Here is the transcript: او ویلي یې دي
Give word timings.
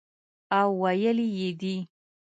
او 0.59 0.67
ویلي 0.81 1.27
یې 1.39 1.49
دي 1.59 1.75